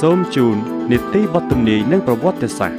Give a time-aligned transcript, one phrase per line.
[0.00, 0.56] សូមជូន
[0.90, 2.78] នីតិបទទំនាយនិងប្រវត្តិសាស្ត្រ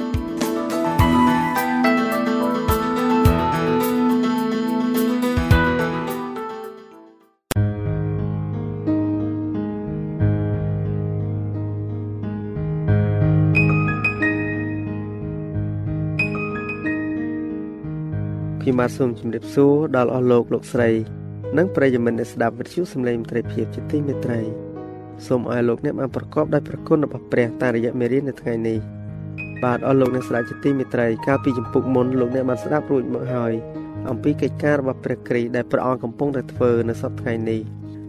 [18.60, 20.90] ខ្ញុំបាទសូមជម្រាបសួរដល់អស់លោកលោកស្រី
[21.56, 24.69] និងប្រិយមិត្តអ្នកស្ដាប់វិទ្យុសំឡេងមិត្តភាពជាទីមេត្រី
[25.26, 28.78] សូមឲ្យលោកអ្នកបានប្រកបដោយព្រះគុណរបស់ព្រះតាមរយៈមេរៀននៅថ្ងៃនេះ
[29.64, 33.52] បាទអស់លោកអ្នកស្ដាប់ជាទីមេត្រីកាលពីចម្ពុកមុនលោកអ្នកបានស្ដាប់រួចមកហើយ
[34.10, 37.60] អំពីកិច្ចការរបស់ព្រះគ្រីស្ទដែលព្រះអង្គកំពុងតែធ្វើនៅសប្តាហ៍នេះ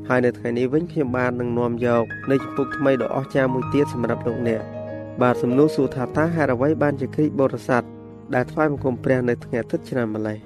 [0.09, 4.61] ហើយនៅថ្ងៃនេះវិញខ្ញុំបាននឹងនាំយកនៅចម្ពុកថ្មីដ៏អស្ចារ្យមួយទៀតសម្រាប់លោកអ្នក
[5.21, 7.83] បាទសំណួរសួរថាតើហេតុអ្វីបានជាគ្រីស្ទបរិស័ទ
[8.35, 10.37] ដែលថ្វាយបង្គំព្រះនៅថ្ងៃអាទិត្យឆ្នាំម្លេះ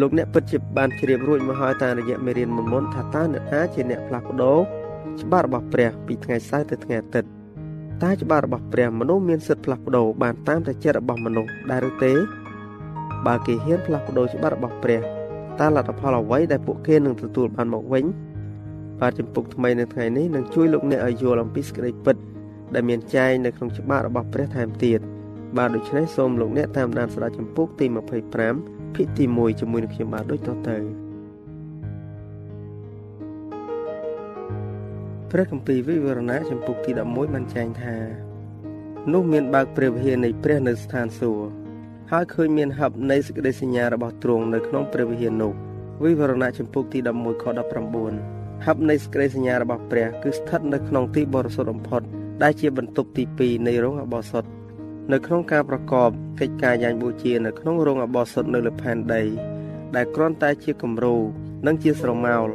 [0.00, 4.58] លោកអ្នកពិតជាបានជ្រាបរួចមកហើយតាមរយៈមេរៀនមុនមុនថាតើអ្នកណាជាអ្នកផ្លាស់ប្ដូរ
[5.22, 7.30] ច្បាប់របស់ព្រះពីថ្ងៃសៅរ៍ទៅថ្ងៃអាទិត្យ
[8.02, 12.12] តែច្បាប់របស់ព្រះមនុស្សមានសិទ្ធិផ្លាស់ប្ដូរបានតាមតែចិត្តរបស់មនុស្សដែរឬទេ
[13.26, 15.00] បើគេហ៊ានផ្លាស់ប្ដូរច្បាប់របស់ព្រះ
[15.60, 18.04] តើលទ្ធផលអ្វីដែលពួកគេនឹងទទួលបានមកវិញ
[19.00, 22.16] បាទចម្ពុកថ្មីនៅថ្ងៃនេះនឹងជួយលោកអ្នកឲ្យយល់អំពីសេចក្តីពិត
[22.74, 25.00] ដែលមានចែងនៅក្នុងច្បាប់របស់ព្រះថែមទៀត
[25.56, 27.86] បាទដូច្នេះសូមលោកអ្នកតាមដានស្ដាប់ចម្ពុកទី
[28.40, 31.01] 25ភាគទី1ជាមួយនឹងខ្ញុំបាទដូចតទៅ
[35.34, 37.96] ព្រះគម្ពីរវិវរណៈចំពុកទី11បានចែងថា
[39.12, 41.46] នោះមានបើកព្រះវិហារនៃព្រះនៅស្ថានសួគ៌
[42.10, 45.52] ហើយឃើញមានហឹបនៃសេចក្តីសញ្ញារបស់ទ្រង់នៅក្នុងព្រះវិហារនោះ
[46.04, 47.44] វិវរណៈចំពុកទី11ខ
[48.04, 52.02] 19ហឹបនៃសេចក្តីសញ្ញារបស់ព្រះគឺស្ថិតនៅក្នុងទីបរិសុទ្ធបំផុត
[52.42, 54.44] ដែលជាបន្ទប់ទី2នៃរោងអបោសុត
[55.12, 56.10] នៅក្នុងការប្រកប
[56.40, 59.22] កិច្ចការយ៉ាញ់បូជានៅក្នុងរោងអបោសុតនៅលើផែនដី
[59.96, 61.16] ដែលគ្រាន់តែជាគំរូ
[61.66, 62.48] និងជាស្រមោល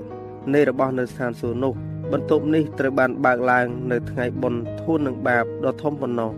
[0.54, 1.76] នៃរបស់នៅស្ថានសួគ៌នោះ
[2.14, 6.32] បន្ទប់នេះត្រូវបានបើកឡើង នៅថ្ងៃបុណ្យធូននឹងបាបដ៏ធំប៉ុណ្ណោះ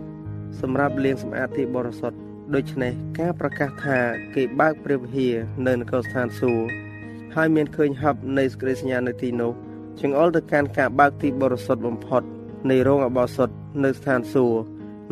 [0.60, 2.18] សម្រាប់លាងសម្អាតទីបរិសុទ្ធ
[2.54, 3.98] ដូច្នេះការប្រកាសថា
[4.34, 5.34] គេបើកព្រះវិហារ
[5.66, 6.64] នៅនគរស្ថានសួគ៌
[7.34, 9.52] ហើយមានឃើញហັບនៃសេចក្តីសញ្ញានៅទីនោះ
[10.00, 12.22] ចង្អុលទៅកាន់ការបើកទីបរិសុទ្ធបំផុត
[12.70, 13.48] នៃរោងអបោសុត
[13.84, 14.60] នៅស្ថានសួគ៌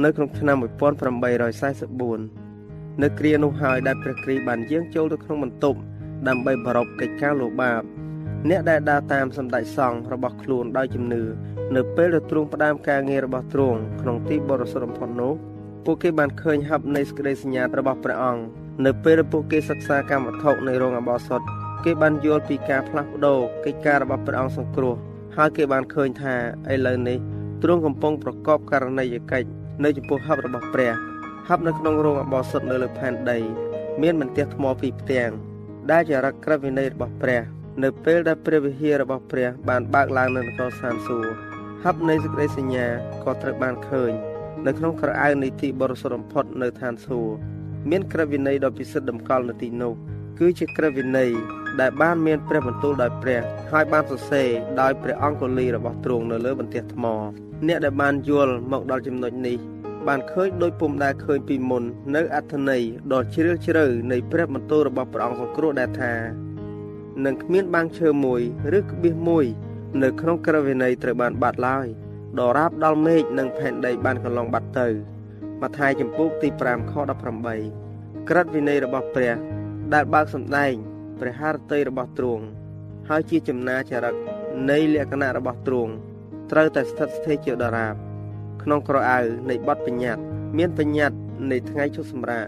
[0.04, 0.62] នៅក្នុងឆ្នាំ1844
[3.02, 5.78] នៅគ្រានោះហើយដែលព្រះគ្រីស្ទបានយាងចូលទៅក្នុងបន្ទប់
[6.28, 7.82] ដើម្បីប្ររពកិច្ចការលោបាប
[8.49, 11.23] អ្នកដែលដើរតាមសម្ដេចសង្ឃរបស់ខ្លួនដោយជំនឿ
[11.75, 15.33] នៅពេលដែលទ្រង់ផ្ដើមការងាររបស់ទ្រង់ក្នុងទីបរិសុទ្ធបំផុតនោះ
[15.85, 18.43] ពួកគេបានឃើញហັບនៃសេចក្តីសញ្ញារបស់ព្រះអង្គ
[18.85, 21.41] នៅពេលដែលពួកគេសិក្សាកម្មវត្ថុនៃរោងអបោសុត
[21.83, 24.95] គេបានយល់ពីការផ្លាស់ប្ដូរកិច្ចការរបស់ព្រះអង្គសង្គ្រោះ
[25.35, 26.35] ហើយគេបានឃើញថា
[26.73, 27.17] ឥឡូវនេះ
[27.63, 29.47] ទ្រង់កំពុងប្រកបករណីយកិច្ច
[29.83, 30.91] នៅចំពោះហັບរបស់ព្រះ
[31.47, 33.39] ហັບនៅក្នុងរោងអបោសុតនៅលើផែនដី
[34.01, 35.31] មានបន្ទះថ្មពីរផ្ទាំង
[35.91, 37.41] ដែលជារកក្រឹតវិន័យរបស់ព្រះ
[37.84, 41.32] នៅពេលដែលព្រះវិហាររបស់ព្រះបានបើកឡើងនៅនគរសានសួគ៌
[41.84, 42.86] ហັບនៃសេចក្តីសញ្ញា
[43.24, 44.12] ក៏ត្រូវបានឃើញ
[44.66, 47.34] នៅក្នុងក្រអៅនៃទីបរិសុទ្ធបំផុតនៅឋានសួគ៌
[47.90, 49.92] មានក្រឹតវិន័យដ៏ពិសិដ្ឋតម្កល់នៅទីនោះ
[50.38, 51.30] គឺជាក្រឹតវិន័យ
[51.80, 53.42] ដែលបានមានព្រះបន្ទូលដោយព្រះ
[53.72, 54.48] ហើយបានសរសេរ
[54.80, 57.04] ដោយព្រះអង្គលីរបស់ទ្រង់នៅលើបន្ទះថ្ម
[57.66, 59.58] អ្នកដែលបានយល់មកដល់ចំណុចនេះ
[60.08, 61.84] បានឃើញដោយពុំដែលឃើញពីមុន
[62.16, 62.82] នៅអត្ថន័យ
[63.12, 66.12] ដ៏ជ្រាលជ្រៅនៃព្រះបន្ទូលរបស់ព្រះអង្គសង្គ្រោះដែលថា
[67.24, 68.42] និងគ្មានបាំងឈើមួយ
[68.78, 69.46] ឬក្បៀសមួយ
[70.02, 71.86] នៅក្នុងក្រឹតវិន័យត្រូវបានបាត់ឡើយ
[72.38, 74.88] ដរាបដល់មេឃនិងផែនដីបានកន្លងបាត់ទៅ
[75.60, 76.92] ម៉ាថាយចំពុកទី5ខ
[77.60, 79.34] 18ក្រឹតវិន័យរបស់ព្រះ
[79.94, 80.72] ដែលបើកសម្ដែង
[81.20, 82.44] ព្រះハរតីរបស់ទ្រង់
[83.08, 84.14] ហើយជាចំណាចរិត
[84.70, 85.92] នៃលក្ខណៈរបស់ទ្រង់
[86.50, 87.94] ត្រូវតែស្ថិតស្ថេរជាដរាប
[88.62, 89.20] ក្នុងក្រអៅ
[89.50, 90.22] នៃបទបញ្ញត្តិ
[90.58, 91.18] មានបញ្ញត្តិ
[91.50, 92.46] នៃថ្ងៃជុសម្រាក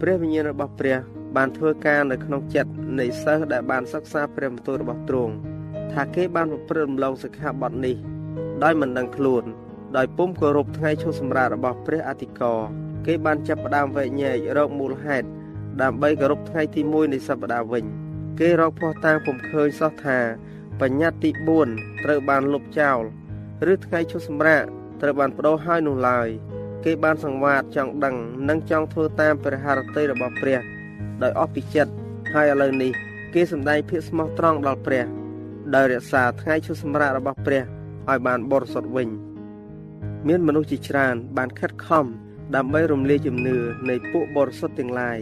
[0.00, 0.98] ព្រះវិញ្ញាណរបស់ព្រះ
[1.36, 5.34] បានធ្វើការនៅក្នុងចិត្តនៃសិស្សដែលបានសិក្សាព្រះបន្ទូលរបស់ទ្រង់
[5.92, 7.96] ថាគេបានប្រព្រឹត្តរំលងសិក្ខាបទនេះ
[8.62, 9.44] ដោយមិនដឹងខ្លួន
[9.96, 12.60] ដោយពុំគោរពថ្ងៃឈប់សម្រាករបស់ព្រះអធិការ
[13.06, 15.26] គេបានចាប់ផ្ដើមវែកញែករកមូលហេតុ
[15.82, 17.84] ដើម្បីគោរពថ្ងៃទី1នៃសប្តាហ៍វិញ
[18.40, 20.18] គេរកភ័ស្តុតាងពុំឃើញសោះថា
[20.80, 21.30] បញ្ញត្តិទី
[21.66, 23.00] 4ត្រូវបានលុបចោល
[23.72, 24.64] ឬថ្ងៃឈប់សម្រាក
[25.00, 26.28] ត្រូវបានបដូរហើយនោះឡើយ
[26.84, 28.14] គេបានសង្វាតចង់ដឹង
[28.48, 30.60] និងចង់ធ្វើតាមព្រះハរតីរបស់ព្រះ
[31.22, 31.92] ដោយអស់ពីចិត្ត
[32.32, 32.92] ហើយឥឡូវនេះ
[33.34, 35.06] គេសម្ដែងភាពស្មោះត្រង់ដល់ព្រះ
[35.74, 37.62] ដោយរក្សាថ្ងៃឈប់សម្រាករបស់ព្រះ
[38.10, 39.08] ឲ្យបានបរិសុទ្ធវិញ
[40.28, 42.06] មានមនុស្សជាច្រើន បានខិតខំ
[42.56, 43.56] ដើម្បីរំលាយជំនឿ
[43.88, 45.18] នៃពួកបរិសុទ្ធទាំងឡាយ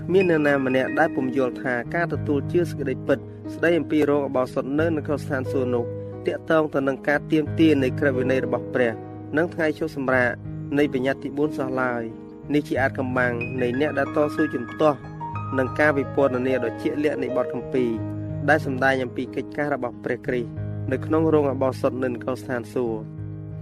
[0.00, 3.18] គ្មាននរណាម្នាក់ដែលពុំយល់ថាការទទួលជឿសេចក្តីពិត
[3.54, 5.84] ស្ដីអំពីរោគអបោសុតនៅនៅក្នុងស្ថានសួគ៌នោះ
[6.26, 8.92] តាក់ទងទៅនឹងការទៀមទានៃក្រឹតវិន័យរបស់ព្រះ
[9.36, 10.30] និងថ្ងៃជុសម្រាក
[10.78, 12.02] នៃបញ្ញត្តិទី4សោះឡើយ
[12.52, 13.32] នេះជាអាចកំបាំង
[13.62, 14.98] នៃអ្នកដែលតស៊ូជំទាស់
[15.58, 17.84] នឹងការវិពន្ធនាដ៏ជាក់លាក់នៃបទកម្ពី
[18.48, 20.50] ដែលសម្ដែងអំពីកិច្ចការរបស់ព្រះគ្រីស្ទ
[20.92, 23.00] នៅក្នុងរោងអបោសុតនៅក្នុងស្ថានសួគ៌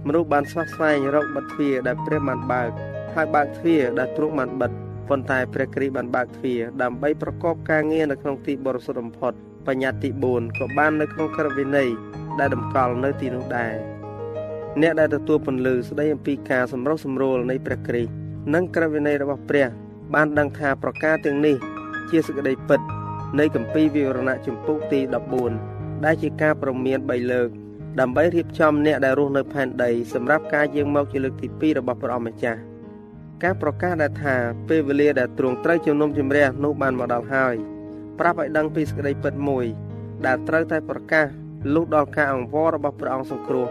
[0.07, 2.69] មនុស្សបានស្វះស្វែងរកបិទទ្វារដែលព្រះបានបើក
[3.13, 4.71] ហើយបើកទ្វារដែលទ្រង់បានបិទ
[5.09, 9.33] ប៉ុន្តែព្រះគ្រីស្ទបានបើកទ្វារដើម្បីប្រកបការងារនៅក្នុងទីបរិសុទ្ធបំផុត
[9.67, 11.89] បញ្ញត្តិទី4ក៏បាននៅក្នុងក្រឹតវិន័យ
[12.39, 13.75] ដែលតម្កល់នៅទីនោះដែរ
[14.81, 18.22] អ្នកដែលទទួលពន្លឺស្ដីអំពីការសម្រុះសម្រួលនៃព្រះគ្រីស្ទ
[18.53, 19.67] និងក្រឹតវិន័យរបស់ព្រះ
[20.13, 21.55] បានដឹងថាប្រការទាំងនេះ
[22.09, 22.79] ជាសេចក្តីពិត
[23.39, 24.99] នៃគម្ពីរវិវរណៈជំពូកទី
[25.51, 27.49] 14ដែលជាការប្រមាន3លើក
[27.99, 32.59] ដើម្បីរៀបចំអ្នកដែលរស់នៅផែនដីសម្រាប់ការយាងមកជាលើកទី2របស់ព្រះអម្ចាស់
[33.43, 34.35] ការប្រកាសដែលថា
[34.69, 37.55] ពេលវេលាដែលទ្រង់ត្រូវជំនុំជម្រះនោះបានមកដល់ហើយ
[38.19, 39.65] ប្រាប់ឲ្យដឹងពីសេចក្តីពិតមួយ
[40.25, 41.25] ដែលត្រូវតែប្រកាស
[41.73, 43.67] លុះដល់ការអង្វររបស់ព្រះអង្គសង្គ្រោះ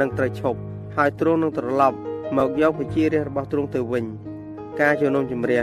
[0.00, 0.58] នឹងត្រូវឈប់
[0.96, 1.98] ហើយទ្រង់នឹងត្រឡប់
[2.36, 4.04] មកយកវិជារះរបស់ទ្រង់ទៅវិញ
[4.80, 5.62] ការជំនុំជម្រះ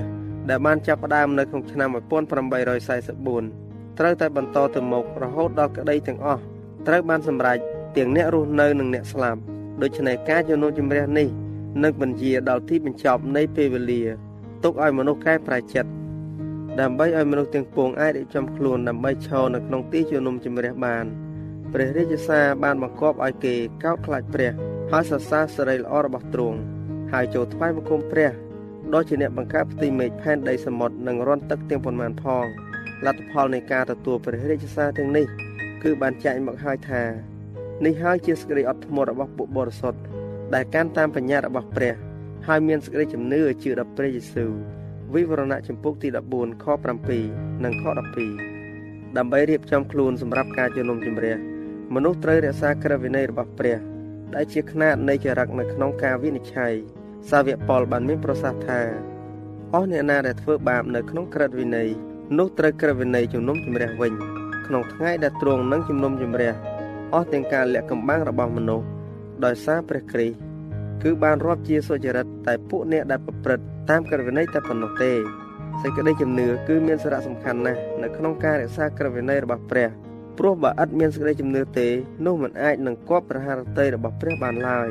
[0.50, 6.42] ដែលបានចាប់ផ្ដើមនៅក្នុងឆ្នាំ1844ត្រូវតែបន្តទៅមុខរហូតដល់ក្តីទាំងអស់
[6.88, 7.58] ត្រូវបានសម្រេច
[7.98, 9.40] ទាំងអ្នករស់នៅនិងអ្នកស្លាប់
[9.82, 11.28] ដូច្នេះការជំនុំជម្រះនេះ
[11.84, 14.02] នឹងបញ្ជាដល់ទីបញ្ចប់នៃពេលវេលា
[14.64, 15.90] ទុកឲ្យមនុស្សកែប្រែចិត្ត
[16.80, 21.06] ដើម្បីឲ្យមនុស្សទាំងពួងអាចរៀបចំខ្លួនដើម្បីឈរនៅក្នុងទីជំនុំជម្រះបាន
[21.74, 23.54] ព្រះរាជសារបានបង្គាប់ឲ្យគេ
[23.84, 24.52] កោតខ្លាចព្រះ
[24.92, 26.58] ហើយសរសើរសិរីល្អរបស់ទ្រង់
[27.14, 28.32] ហើយចូលថ្វាយបង្គំព្រះ
[28.94, 32.46] ដ៏ជាអ្នកបង្កើតផ្ទៃមេឃផែនដីសមុទ្រនិងរន្ធទឹកទាំងប៉ុន្មានផង
[33.06, 35.26] លទ្ធផលនៃការទទួលព្រះរាជសារទាំងនេះ
[35.84, 37.04] គឺបានចែកមកហើយថា
[37.86, 40.00] នេះហើយជាសេចក្តីអត់ធ្មត់របស់ពួកបរិសុទ្ធ
[40.54, 41.94] ដែលកាន់តាមបញ្ញារបស់ព្រះ
[42.48, 44.52] ហើយមានសេចក្តីជំនឿជឿដល់ព្រះយេស៊ូវ
[45.14, 46.66] វិវរណៈចំពុកទី14ខ
[47.14, 47.86] 7និងខ
[48.52, 51.53] 12ដើម្បីរៀបចំខ្លួនសម្រាប់ការជំនុំជម្រះ
[51.94, 53.78] មនុស្សត្រូវរក្សាក្រឹតវិន័យរបស់ព្រះ
[54.36, 56.74] ដែលជាຂ្នាតនៃចរិតនៅក្នុងការវិនិច្ឆ័យ
[57.30, 58.82] សាវកប៉ុលបានមានប្រសាសន៍ថា
[59.74, 61.90] អស់អ្នកណាដែលធ្វើបាបនៅក្នុងក្រឹតវិន័យ
[62.38, 64.14] នោះត្រូវក្រឹតវិន័យជំនុំជម្រះវិញ
[64.68, 66.54] ក្នុងថ្ងៃដែលទ្រង់នឹងជំនុំជម្រះ
[67.14, 68.86] អស់ទាំងការលាក់កំបាំងរបស់មនុស្ស
[69.46, 70.38] ដោយសារព្រះគ្រីស្ទ
[71.04, 75.12] គឺបានរាប់ជាសុចរិតតែពួកអ្នកដែលប្រព្រឹត្តតាមក្រឹតវិន័យតែប៉ុណ្ណោះទេ
[75.82, 79.90] សេចក្តីជំនឿគឺមានសារៈសំខាន់ណាស់នៅក្នុងការរក្សាក្រឹតវិន័យរបស់ព្រះ
[80.38, 81.88] ព្រោះបើឥតមានសេចក្តីជំនឿទេ
[82.26, 84.90] នោះមិនអាចនឹងគប់ប្រហារតីរបស់ព្រះបានឡើយ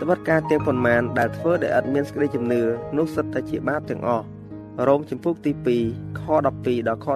[0.00, 2.62] ត្បិតការទាំងប៉ុន្មានដែលធ្វើដោយឥតមានសេចក្តីជំនឿ
[2.96, 4.26] នោះសិតតែជាបាបទាំងអស់
[4.88, 5.52] រ៉ូមជំពូកទី
[5.86, 6.22] 2ខ
[6.56, 7.06] 12ដល់ខ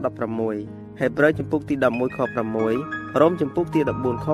[0.44, 2.19] 16ហេព្រើរជំពូកទី11ខ
[2.69, 4.27] 6រ៉ូមជំពូកទី14ខ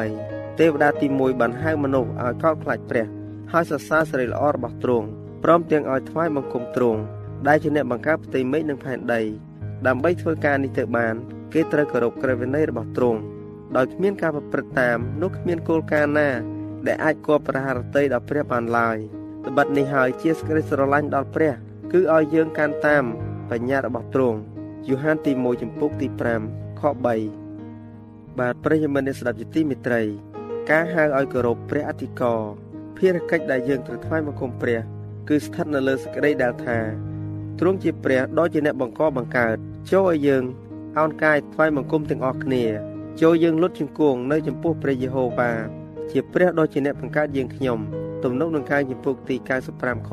[0.00, 3.06] 23ទេវតាទី1បានហៅមនុស្សឲ្យកោតខ្លាចព្រះ
[3.52, 5.06] ហើយសរសើរសិរីល្អរបស់ទ្រង់
[5.44, 7.00] ព្រមទាំងឲ្យថ្វាយបង្គំទ្រង់
[7.48, 9.22] ដែលជាអ្នកបង្កើតផ្ទៃមេឃនិងផែនដី
[9.86, 11.14] ដើម្បីធ្វើការនេះទៅបាន
[11.52, 13.20] គេត្រូវគោរពក្រឹតវិន័យរបស់ទ្រង់
[13.76, 16.28] ដោយគ្មានការប្រព្រឹត្តតាមនោះគ្មានគោលការណ៍ណា
[16.86, 18.96] ដែលអាចគប់ប្រហារតីដល់ព្រះបានឡើយ
[19.46, 21.52] ត្បិតនេះហើយជាសេចក្តីស្រឡាញ់ដល់ព្រះ
[21.92, 23.04] គឺឲ្យយើងកាន់តាម
[23.50, 24.38] បញ្ញារបស់ទ្រង់
[24.88, 26.06] យូហានទី1ចំពុកទី
[26.44, 27.06] 5ខ3
[28.38, 30.02] បាទព្រះយមនិស្ដាប់ជាទីមេត្រី
[30.70, 32.40] ការហៅឲ្យគោរពព្រះអធិការ
[32.96, 34.78] ភារកិច្ចដែលយើងត្រូវថ្វាយបង្គំព្រះ
[35.28, 36.78] គឺស្ថិតនៅលើសេចក្តីដែលថា
[37.58, 39.56] ទ្រង់ជាព្រះដ៏ជាអ្នកបង្កបង្កើត
[39.92, 40.44] ចូលឲ្យយើង
[40.98, 42.64] អោនកាយថ្វាយបង្គំទាំងអស់គ្នា
[43.20, 45.50] ចូលយើងលុតជង្គង់នៅចំពោះព្រះយេហូវ៉ា
[46.10, 47.78] ជាព្រះដ៏ជាអ្នកបង្កើតយើងខ្ញុំ
[48.24, 49.36] ទំនុកនឹងកាយចំពុកទី
[49.72, 50.10] 95ខ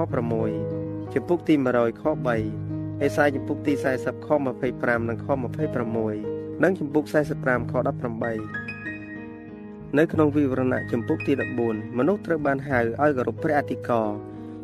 [0.55, 4.27] 6ចំពុកទី100ខ3អេសាយចំពុកទី40ខ
[4.67, 5.27] 25និងខ
[5.93, 7.03] 26និងចំពុក
[7.38, 7.74] 45ខ
[8.69, 11.33] 18នៅក្នុងវិវរណៈចំពុកទី
[11.65, 14.09] 14មនុស្សត្រូវបានហៅឲ្យគោរពព្រះអធិការ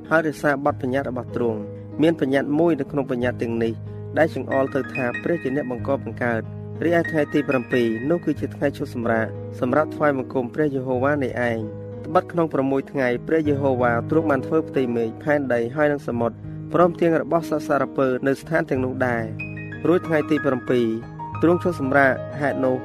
[0.10, 1.60] ហើយរក្សាបទបញ្ញត្តិរបស់ទ្រង់
[2.02, 3.74] មានបញ្ញត្តិមួយនៅក្នុងបញ្ញត្តិទាំងនេះ
[4.18, 6.42] ដែលចង្អុលទៅថាព្រះជាអ្នកបង្កបង្កើត
[6.84, 7.40] រីឯថ្ងៃទី
[7.74, 9.28] 7នោះគឺជាថ្ងៃឈប់សម្រាក
[9.60, 11.60] សម្រាប់ថ្វាយបង្គំព្រះយេហូវ៉ានៃឯង
[12.06, 16.36] ត្បិតក្នុង6ថ្ងៃព្រះយេហូវ៉ាទ្រង់បានធ្វើផ្ទៃមេឃផែនដីហើយនិងសមុទ្រ
[16.74, 19.24] ព្រមទាំងរបស់សត្វសារពើនៅស្ថានទាំងនោះដែរ
[19.88, 20.46] រួចថ្ងៃទី7
[21.42, 22.78] ទ្រង់ឈប់សម្រាកហេតុនោះ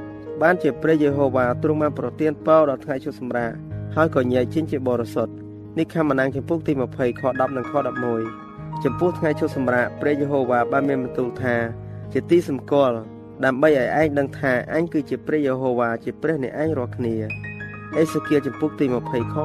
[0.42, 3.52] បានជាព្រះយេហូវ៉ាទ្រង់បានប្រទានពរដល់ថ្ងៃឈប់សម្រាក
[3.96, 5.32] ហើយក៏ញែកចេញជាបរិសុទ្ធ
[5.78, 8.49] នេះខមណាងចំពុកទី20ខ10និងខ11
[8.84, 11.56] ចំពោះថ្ងៃឈប់សម្រាកព្រះយេហូវ៉ាបានមានបន្ទូលថា
[12.12, 12.96] ជាទីសម្គាល់
[13.44, 17.14] ដើម្បីឲ្យឯងដឹងថាអញគឺជាព្រះយេហូវ៉ាជាព្រះនៃឯងរាល់គ្នា
[17.96, 19.36] អេសេគៀលចំពុកទី20ខ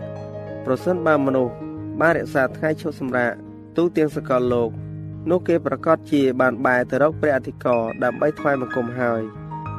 [0.00, 1.54] 20ប្រសិនបើមនុស្ស
[2.00, 3.32] បានរក្សាថ្ងៃឈប់សម្រាក
[3.76, 4.70] ទូទាំងសកលលោក
[5.30, 9.22] នោះគេប្រកាសជាបានបែរទៅរកព្រះអធិការដើម្បីថ្វាយបង្គំហើយ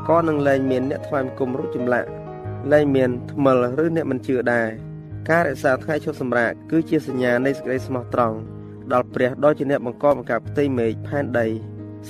[0.07, 2.09] ក៏នឹងលែងមានអ្នកថ្វាយបង្គំរូបចម្លាក់
[2.71, 4.67] លែងមានថ្មិលឬអ្នកមិនជឿដែរ
[5.29, 8.37] ការរក្សាថ្ងៃឈប់សម្រាកគឺជាសញ្ញានៃសេចក្តីស្មោះត្រង់
[8.91, 11.47] ដល់ព្រះដ៏ជាអ្នកបង្កប់បង្កើតផ្ទៃមេឃផែនដី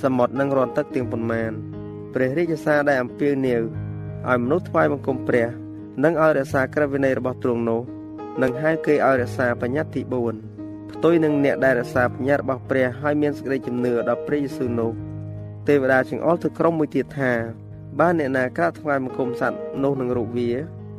[0.02, 1.52] សមុទ្រនិងរន្ធទឹកទាំងប៉ុន្មាន
[2.14, 3.62] ព្រះរាជសារដែលអំពាវនាវ
[4.28, 5.48] ឲ្យមនុស្សថ្វាយបង្គំព្រះ
[6.04, 7.80] និងឲ្យរក្សាក្រឹតវិន័យរបស់ទ្រង់នោះ
[8.42, 10.02] និងហៅគេឲ្យរក្សាបញ្ញត្តិទី
[10.46, 14.90] 4ផ្ទុយនឹងអ្នកដែលរក្សាបញ្ញត្តិរបស់ព្រះហើយមានសេចក្តីជំនឿដល់ព្រះយេស៊ូវនោះ
[15.68, 17.32] ទេវតាចង្អុលទៅក្រុមមួយទៀតថា
[18.00, 20.50] បើអ្នកណាក្រាបថ្វាយបង្គំសត្វនោះនឹងរូបវា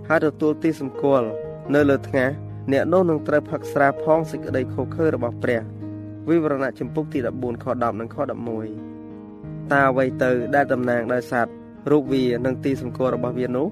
[0.07, 1.27] ហើយទទួលទីសម្គាល់
[1.73, 5.61] នៅលើថ្ងាស អ្នកនោះនឹងត្រូវផឹកស្រាផងសេចក្តីខុសខើរបស់ព្រះ
[6.29, 11.53] វិវរណៈចម្ពុកទី14ខ10និងខ11តើអ្វីទៅដែលតំណាងដោយសត្វ
[11.91, 13.67] រូបវានិងទីសម្គាល់របស់វានោះ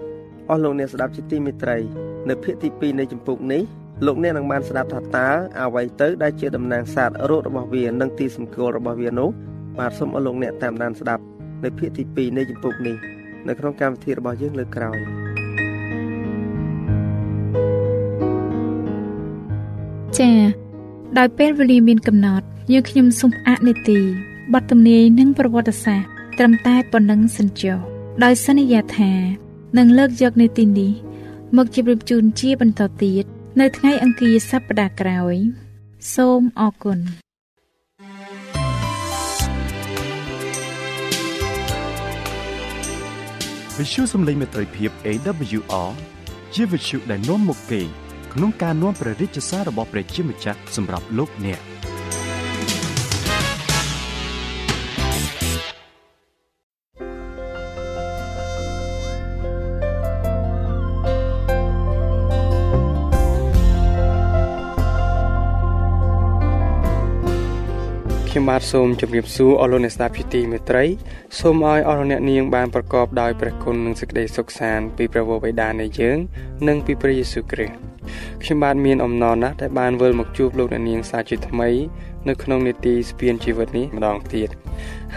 [0.50, 1.78] អស់លោកអ្នកស្ដាប់ជាទីមេត្រី
[2.30, 3.62] នៅភាគទី2នៃចម្ពុកនេះ
[4.06, 5.30] លោកអ្នកនឹងបានស្ដាប់ថាតើ
[5.62, 9.30] អ្វីទៅដែលជាតំណាងសត្វរូបរបស់វានិងទីសម្គាល់របស់វានោះ
[9.80, 11.24] បាទសូមអស់លោកអ្នកតាមដានស្ដាប់
[11.64, 12.96] នៅភាគទី2នៃចម្ពុកនេះ
[13.48, 15.33] នៅក្នុងកម្មវិធីរបស់យើងលើកក្រោយ
[20.20, 20.40] ចា៎
[21.18, 24.00] ដោយពេលវេលាមានកំណត់យើងខ្ញុំសូមអនុទី
[24.54, 27.78] បទទំនាយនិងប្រវត្តិសាស្ត្រត្រឹមតែប៉ុណ្ណឹងសិនចុះ
[28.24, 29.12] ដោយសន្យាថា
[29.78, 30.92] នឹងលើកយកនៅទីនេះ
[31.58, 33.26] មកជម្រាបជូនជាបន្តទៀត
[33.60, 35.36] នៅថ្ងៃអង្គារសប្តាហ៍ក្រោយ
[36.16, 37.00] សូមអរគុណ
[43.78, 45.90] វិទ្យុសំឡេងមេត្រីភាព AWR
[46.54, 47.82] ជាវិទ្យុដែលនាំមកពី
[48.36, 51.60] ក្នុងការនាំព្រះរាជសាររបស់ព្រះជាម្ចាស់សម្រាប់លោកអ្នក
[68.36, 70.86] ខ្ញុំបាទសូមជម្រាបសួរអស់លោកអ្នកស្ដាប់ជាទីមេត្រី
[71.40, 76.18] សូមឲ្យអស់លោកអ្នកនាងបានប្រកបដោយព្រះគុណនិងសេចក្តីសុខសាន្តពីព្រះវរបិតានៃយើង
[76.68, 77.76] និងពីព្រះយេស៊ូវគ្រីស្ទ
[78.44, 81.70] ខ្ញុំបាទមានអំណរណាស់ដែលបានវិលមកជួបលោកអ្នកនាងសាជាថ្មី
[82.30, 84.50] នៅក្នុងនេតិស្ពានជីវិតនេះម្ដងទៀត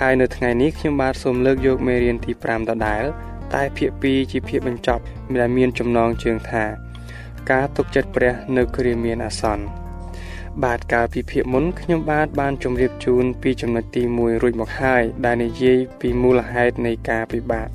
[0.00, 3.04] ហើយនៅថ្ងៃនេះខ្ញុំបាទសូមលើកយកមេរៀនទី5ដដែល
[3.54, 5.02] តែភាគ2ជាភាគបញ្ចប់
[5.40, 6.64] ដែលមានចំណងជើងថា
[7.50, 9.85] ការទុកចិត្តព្រះនៅគ្រាមានអាសន្ន
[10.64, 17.68] បាទកាលពីភាគមុនខ្ញុំបាទបានជម្រាបជូនពីចំណុចទី1រួចមកហើយដែលនិយាយពីមូលហេតុនៃការពិបាក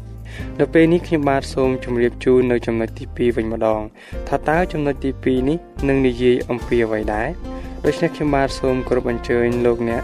[0.59, 3.81] នៅពេលនេះខ្ញុំបាទសូមជម្រាបជូននៅចំណុចទី2វិញម្ដង
[4.27, 5.57] ថាតើចំណុចទី2នេះ
[5.89, 7.29] នឹងនិយាយអំពីអ្វីដែរ
[7.85, 10.03] ដូច្នេះខ្ញុំបាទសូមគោរពអញ្ជើញលោកអ្នក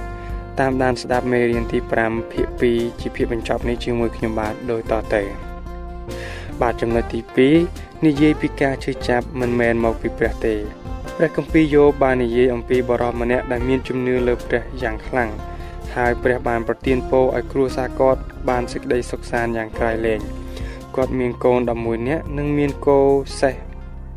[0.60, 5.24] តាមដានស្ដាប់មេរៀនទី5ភាគ2ជាភាគបញ្ចប់នេះជាមួយខ្ញុំបាទដូចតទៅ
[6.62, 7.20] បាទចំណុចទី
[7.64, 10.56] 2និយាយពីការជឿចាប់មិនមែនមកពីព្រះទេ
[11.20, 15.30] ព្រះគម្ពីរយោបបាននិយាយអំពីបរិសម្នាក់ដែលមានជំនឿលើព្រះយ៉ាងខ្លាំង
[15.96, 20.20] ហើយព្រះបានប្រទានពរឲ្យគ្រួសារគាត់បានសេចក្តីសុខសាន្តយ៉ាងក្រៃលែង
[20.96, 23.00] គាត់មានកូន11នាក់និងមានគោ
[23.42, 23.56] សេះ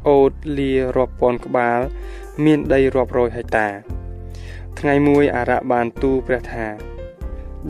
[0.09, 1.81] អូតលារាប់ពាន់ក្បាល
[2.45, 3.69] មានដីរាប់រយហិកតា
[4.79, 6.67] ថ្ងៃមួយអារ៉ាបានទូលព្រះថា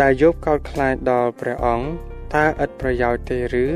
[0.00, 1.86] ដែលយោបកោតខ្លាចដល់ព្រះអង្គ
[2.34, 3.66] តើឥតប្រយោជន៍ទេឬ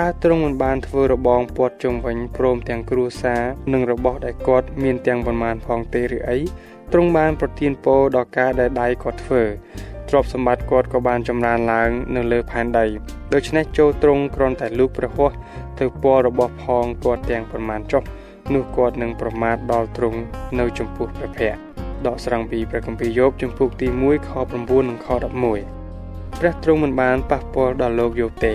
[0.00, 6.38] តើទ្រង់មិនបានធ្វើរបងពាត់ជុំវិញព្រមទាំងគ្រួសារនិងរបស់ដែលគាត់មានទាំងប៉ុន្មានផងទេឬអី
[6.92, 9.42] ទ្រង់បានប្រទានពរដល់ការដែលដៃគាត់ធ្វើ
[10.08, 12.86] ទ្រព្យសម្បត្តិគាត់ក៏បានចម្រើនឡើងនៅលើផែនដី
[13.34, 15.34] ដូច្នេះចូលទ្រង់គ្រាន់តែលូកព្រះហស្ថ
[15.80, 18.02] ទៅពររបស់ផងគាត់ទាំងប៉ុន្មានចុះ
[18.54, 20.18] នោះគាត់នឹងប្រមាថដល់ទ្រង់
[20.58, 21.62] នៅចំពោះព្រះភ័ក្ត្រ
[22.06, 25.08] ដកស្រង់ពីព្រះគម្ពីរយោបចំពុកទី1ខ9និងខ
[25.74, 28.48] 11ព្រះទ្រង់មិនបានប៉ះពាល់ដល់លោកយោបទ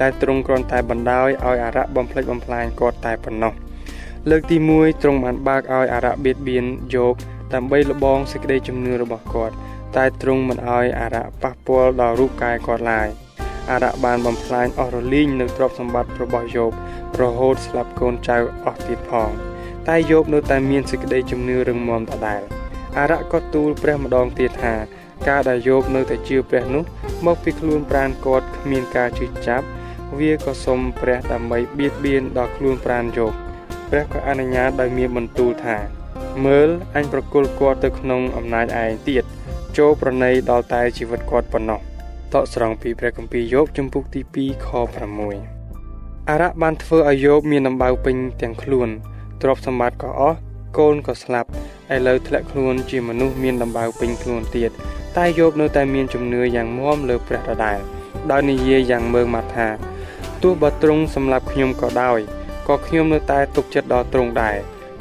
[0.00, 3.52] តែទ្រង់គ្រាន់តែបណ្ដោយឲ្យអារៈបំផ្លិចបំផ្លាញគាត់តែប៉ុណ្ណោះ
[4.30, 7.14] លើកទី1ទ្រង់បានបើកឲ្យអារៈបៀតបៀនយោប
[7.54, 9.54] ដើម្បីលបងសេចក្តីជំនឿរបស់គាត់
[9.96, 13.08] តែទ្រង់មិនឲ្យអារៈប៉ះពាល់ដល់រូបកាយគាត់ឡើយ
[13.70, 16.70] អារៈបានបំផ្លាញអស់រលីងនៅទ្រព្យសម្បត្តិរបស់យោប
[17.20, 19.30] រហូតស្លាប់កូនចៅអស់ទៀតផង
[19.88, 22.42] តែយោបនៅតែមានសេចក្តីជំនឿរឹងមាំដដែល
[22.98, 24.74] អារៈក៏ទូលព្រះម្ដងទៀតថា
[25.28, 26.84] ការដែលយោបនៅតែជឿព្រះនោះ
[27.26, 29.66] មកពីខ្លួនប្រានគាត់គ្មានការជឿចាប់
[30.20, 33.32] វាក៏សុំព្រះដើម្បីបៀតបៀនដល់ខ្លួនប្រានយោប
[33.90, 35.76] ព្រះក៏អនុញ្ញាតដោយមានបន្ទូលថា
[36.44, 39.24] មើលអញប្រគល់គាត់ទៅក្នុងអំណាចឯងទៀត
[39.78, 41.80] ចូលប្រណីដល់តែជីវិតគាត់ប៉ុណ្ណោះ
[42.34, 44.68] តកស្រង់ពីព្រះគម្ពីរយោបជំពូកទី2ខ
[45.50, 48.88] 6អារៈបានធ្វើឲ្យយោបមានដំបៅពេញទាំងខ្លួន
[49.42, 50.38] ទ្រព្យសម្បត្តិក៏អស់
[50.78, 51.48] កូនក៏ស្លាប់
[51.94, 54.70] ឥឡូវធ្លាក់ខ្លួនជាមនុស្សមានដំបៅពេញខ្លួនទៀត
[55.16, 57.78] តែយោបនៅតែមានជំនឿយ៉ាងមាំលើព្រះដដែល
[58.30, 59.95] ដោយនិយាយយ៉ាងមើងម៉ាត់ថាទោះ
[60.62, 62.20] បើទ្រង់សម្លាប់ខ្ញុំក៏ដោយ
[62.68, 64.56] ក៏ខ្ញុំនៅតែទុកចិត្តដល់ទ្រង់ដែរ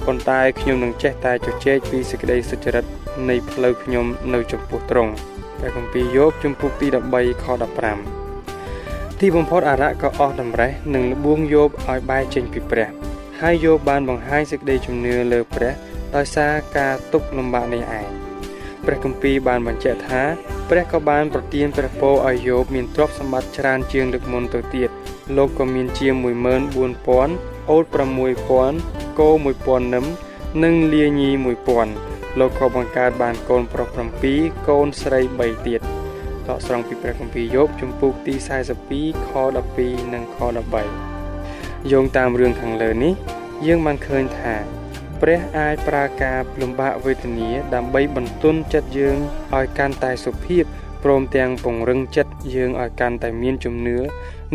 [0.05, 2.85] ប៉ុន្តែខ្ញុំនឹងចេះតែជជែកពីសេចក្តីសុចរិត
[3.29, 5.13] នៃផ្លូវខ្ញុំនៅចំពោះទ្រង់
[5.59, 7.45] ព្រះគម្ពីរយោបជំពូកទី13ខ
[8.31, 12.89] 15ទីបំផុតអារៈក៏អស់តម្រេះនិងលបួងយោបឲ្យបែរចេញពីព្រះ
[13.41, 15.73] ហើយយោបបានបង្ហាញសេចក្តីជំនឿលើព្រះ
[16.15, 18.07] ដោយសារការទុកលំបាកនេះឯង
[18.85, 20.21] ព្រះគម្ពីរបានបញ្ជាក់ថា
[20.69, 24.89] ព្រះក៏បានប្រទានព្រះពរឲ្យយោបមានទ្រព្យសម្បត្តិច្រើនជាងលើកមុនទៅទៀត
[25.37, 27.85] លោកក៏មានជាង14000អូត
[28.51, 29.29] 6000គោ
[29.61, 30.05] 1000នឹម
[30.63, 31.29] និងលាញី
[31.85, 33.87] 1000លោកក៏បង្កើតបានកូនប្រុស
[34.27, 35.81] 7កូនស្រី3ទៀត
[36.47, 38.33] តកស្រង់ពីព្រះគម្ពីរយោបជំពូកទី
[38.83, 39.29] 42ខ
[39.71, 40.37] 12និងខ
[41.13, 43.13] 13យោងតាមរឿងខាងលើនេះ
[43.65, 44.55] យើងបានឃើញថា
[45.21, 49.17] ព្រះអាចប្រើការលំបាកវេទនាដើម្បីបន្ទន់ចិត្តយើង
[49.55, 50.63] ឲ្យកាន់តែសុភាព
[51.07, 53.97] ព្រមទាំងពង្រឹងចិត្តយើងឲ្យកាន់តែមានជំនឿ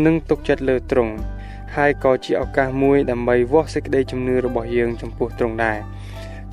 [0.05, 1.13] និងទុកចិត្តលើទ្រង់
[1.75, 5.79] ហើយក៏ជាឱកាសមួយដើម្បីវាស់សេចក្តីជំនឿរបស់យើងចំពោះទ្រង់ដែរ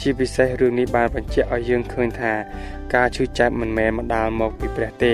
[0.00, 2.32] ជាពិសេសរឿងនេះបានបញ្ជាក់ឲ្យយើងឃើញថា
[2.94, 5.12] ការឈឺចាប់មិនមែនមកដាល់មកពីព្រះទេ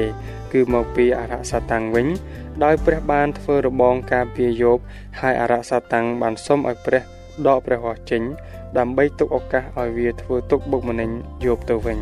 [0.53, 2.07] គឺមកពីអរសាតាំងវិញ
[2.65, 4.79] ដោយព្រះបានធ្វើរបងការពារយោប
[5.21, 7.03] ហើយអរសាតាំងបានសុំឲ្យព្រះ
[7.47, 8.23] ដកព្រះហស្ថចេញ
[8.79, 11.11] ដើម្បីទុកឱកាសឲ្យវាធ្វើទុកបុកម្នេញ
[11.45, 11.99] យោបទៅវិញ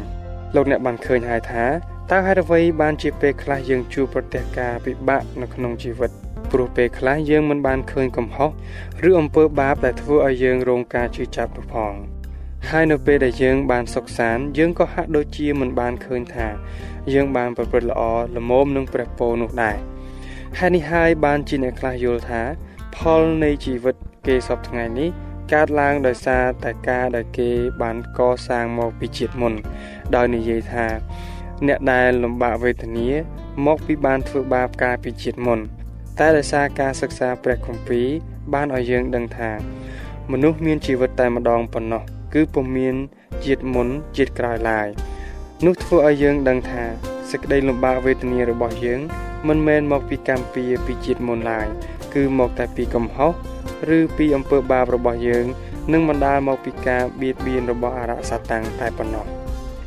[0.55, 6.11] លោកអ្នកបានឃើញហើយថា តើហេតុអ្វីបានជាពេលខ្លះយើងជួបប្រទះការពិបាកនៅក្នុងជីវិត
[6.53, 8.51] ព្រោះពេលខ្លះយើងមិនបានឃើញកំហុស
[9.09, 11.93] ឬអំពើបាបដែលធ្វើឲ្យយើងរងការជឿចាប់នោះផង
[12.69, 16.49] ហើយនៅពេលដែលយើងបានសុខសាន្តយើងក៏ហាក់ដូចជាមិនបានឃើញថា
[17.13, 18.03] យើងបានប្រព្រឹត្តល្អ
[18.37, 19.77] ល្មមនឹងព្រះពរនោះដែរ
[20.59, 22.43] ហើយនេះហើយបានជាអ្នកខ្លះយល់ថា
[22.97, 25.11] ផលនៃជីវិតគេសពថ្ងៃនេះ
[25.53, 27.51] កើតឡើងដោយសារតែការដែលគេ
[27.83, 29.55] បានកសាងមកពីជាតិមុន
[30.15, 30.87] ដោយនិយាយថា
[31.67, 33.09] អ្នកដែលលំបាកវេទនា
[33.67, 35.59] មកពីបានធ្វើបាបកាលពីជាតិមុន
[36.19, 38.07] តែដោយសារការសិក្សាព្រះគម្ពីរ
[38.53, 39.51] បានឲ្យយើងដឹងថា
[40.33, 42.03] មនុស្សមានជីវិតតែម្ដងប៉ុណ្ណោះ
[42.35, 42.95] គឺពុំមាន
[43.45, 44.89] ជាតិមុនជាតិក្រោយឡើយ
[45.65, 46.85] នោះធ្វើឲ្យយើងដឹងថា
[47.31, 49.01] សេចក្តីលំបាកវេទនារបស់យើង
[49.49, 51.67] មិនមែនមកពីកម្មពៀពីជាតិមុនឡើយ
[52.15, 53.33] គឺមកតែពីកំហុស
[53.97, 55.47] ឬពីអំពើបាបរបស់យើង
[55.93, 59.42] នឹងបណ្ដាលមកពីការបៀតបៀនរបស់អរិយសតាំងតែប៉ុណ្ណោះ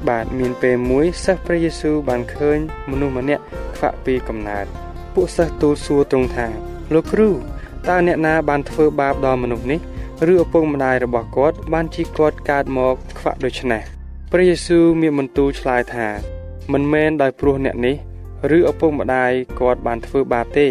[0.10, 2.58] បាទមានពេលមួយសិស្សព្រះយេស៊ូវបានឃើញ
[2.90, 3.44] មនុស្សម្នាក់
[3.76, 4.66] ខ្វាក់ពីកំណើត
[5.14, 6.48] ពួកសិស្សទូលសួរទ្រង់ថា
[6.94, 7.30] លោកគ្រូ
[7.88, 9.80] តើអ្នកណាបានធ្វើបាបដល់មនុស្សនេះ
[10.32, 13.82] ឬឪពុកម្ដាយរបស់គាត់បានជាគាត់កើតមកខ្វាក់ដូច្នេះ
[14.32, 16.08] ព្រះយេស៊ូវមានបន្ទូលឆ្លើយថា
[16.74, 17.96] មិនមែនដោយព្រោះអ្នកនេះ
[18.58, 20.68] ឬឪពុកម្ដាយគាត់បានធ្វើបាបទេ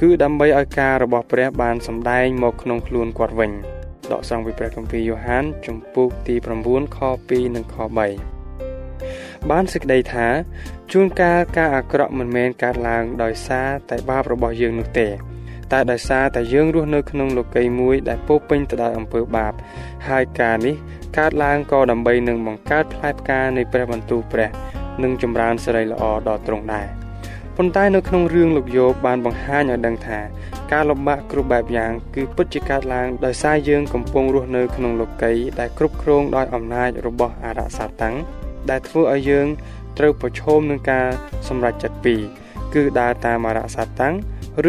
[0.00, 3.50] គឺដើម្បីឲ្យការរបស់ព្រះបានសម្ដែងមកក្នុងខ្លួនគាត់វិញ
[4.12, 6.34] ដកស្រង់ពីព្រះគម្ពីរយ៉ូហាន ជំពូកទី
[6.66, 8.37] 9ខ2និងខ3
[9.50, 10.26] បានសេចក្តីថា
[10.92, 15.08] ជួនកាលការអាក្រក់មិនមែនកើតឡើងដោយសារតែបាបរបស់យើងនោះទេ
[15.72, 19.52] តែដោយសារតែយើងរស់នៅក្នុងលោកីយ៍មួយដែលពោពេញទៅដោយអំពើបាប
[20.08, 20.74] ហើយការនេះ
[21.18, 24.48] កើតឡើងក៏ដើម្បីនឹងបង្កើតផ្លែផ្កានៃព្រះបន្ទូលព្រះ
[25.02, 26.86] និងចម្រើនសេរីល្អដល់ទ្រង់ដែរ
[27.56, 30.20] ប៉ុន្តែនៅក្នុងរឿងលោកយោបបានបង្ហាញឲ្យដឹងថា
[30.72, 38.14] ការលំបាកគ្រប់បែបយ៉ាង គឺពិតជាកើតឡើងដោយសារយើងកំពុងរស់នៅក្នុងលោកីយ៍ដែលគ្រប់គ្រងដោយអំណាចរបស់អរសាតាំង
[38.70, 39.46] ដែលធ្វើឲ្យយើង
[39.98, 41.06] ត្រូវប្រឈមនឹងការ
[41.48, 42.20] សម្រេចចិត្តពីរ
[42.74, 44.14] គឺដើរតាមអរសាតាំង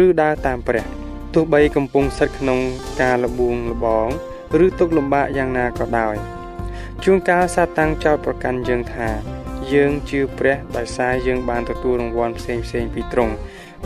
[0.04, 0.84] ឬដើរតាមព្រះ
[1.34, 2.58] ទោះបីកំពុងស្ថិតក្នុង
[3.02, 4.08] ការលបួងលបង
[4.64, 6.16] ឬទុកលំបាកយ៉ាងណាក៏ដោយ
[7.04, 9.08] ជួនកាលសាតាំងចោទប្រកាន់យើងថា
[9.72, 13.34] យើងជឿព្រះដោយសារយើងបានទទួលរង្វាន់ផ្សេងផ្សេងពីទ្រង់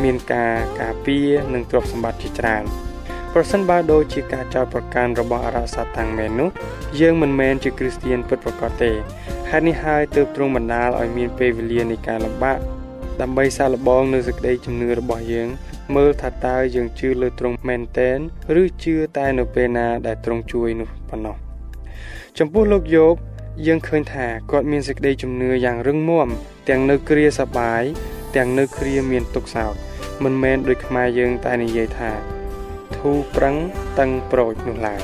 [0.03, 2.65] មានការការពារនិងទ្រព្យសម្បត្តិជាច្រើន
[3.33, 6.49] ប្រសិនបើដូចជាការចោទប្រកាន់របស់អរិយសាតាំងមែននោះ
[7.01, 8.93] យើងមិនមែនជាគ្រីស្ទៀនពិតប្រាកដទេ
[9.57, 12.59] ហេតុនេះហើយទើបទ្រង់បណ្ដាលឲ្យមានពេលវេលានៃការលំបាក
[13.21, 15.49] ដើម្បីសាកល្បងនៅសេចក្តីជំនឿរបស់យើង
[15.97, 18.19] មើលថាតើយើងជឿលើទ្រង់មែនតែន
[18.61, 21.37] ឬជឿតែនៅពេលណាដែលទ្រង់ជួយនោះប៉ុណ្ណោះ
[22.39, 23.15] ចំពោះលោកយោប
[23.67, 26.29] យើងឃើញថាគាត់មានសេចក្តីជំនឿយ៉ាងរឹងមាំ
[26.69, 27.83] ទាំងនៅគ្រាសបាយ
[28.37, 29.73] ទាំងនៅគ្រាមានទុក្ខសោក
[30.25, 32.11] មិនមែនដូចខ្មែរយើងតែនិយាយថា
[32.97, 33.57] ធូរប្រឹង
[33.99, 35.01] តឹងប្រូចនោះឡើយ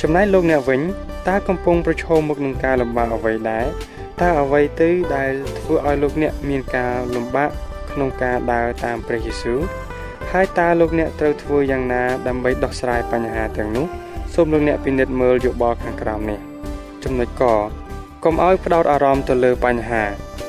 [0.00, 0.82] ចំណែកលោកអ្នកវិញ
[1.28, 3.66] តើកំពុងប្រឈមមុខនឹងការលំបាកអ្វីដែរ
[4.20, 7.50] តើអ្វីទៅដែលធ្វើឲ្យលោកអ្នកមានការលំបាក
[7.92, 9.60] ក្នុងការដើរតាមព្រះយេស៊ូវ
[10.32, 13.86] ហើយតើលោកអ្នកត្រូវធ្វើយ៉ាងណាដើម្បីដោះស្រាយបញ្ហាទាំងនោះ
[14.34, 16.40] សូមលោកអ្នកពិនិត្យមើលយោបល់ខាងក្រោមនេះ
[17.04, 17.44] ចំណុចក
[18.24, 20.04] កុំឲ្យផ្ដោតអារម្មណ៍ទៅលើបញ្ហា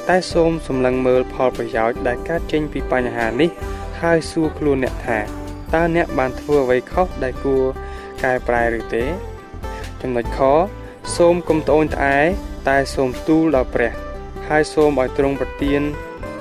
[0.09, 3.49] តែសូមសម្លឹងមើលផលប្រយោជន៍ដែលកើតចេញពីបញ្ហានេះ
[4.01, 5.19] ហើយសួរខ្លួនអ្នកថា
[5.73, 7.63] តើអ្នកបានធ្វើអ្វីខុសដែលគួរ
[8.23, 9.03] កែប្រែឬទេ
[10.01, 10.39] ចំណុចខ
[11.15, 12.19] សូមកុំត្អូញត្អែ
[12.69, 13.91] តែសូមទូលដល់ព្រះ
[14.47, 15.81] ហើយសូមឲ្យទ្រង់ប្រទាន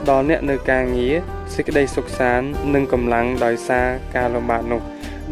[0.09, 1.15] ដល់អ្នកនៅការងារ
[1.55, 4.81] សេចក្តីសុខសាន្តនិងកម្លាំងដោយសារការលំបាកនោះ